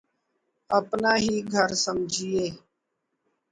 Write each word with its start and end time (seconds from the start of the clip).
اپنا 0.69 1.11
ہی 1.23 1.35
گھر 1.53 1.69
سمجھیے 1.85 2.45